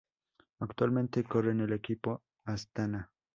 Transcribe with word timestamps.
Actualmente 0.61 1.23
corre 1.23 1.51
en 1.51 1.59
el 1.61 1.73
equipo 1.73 2.23
Astana. 2.45 3.11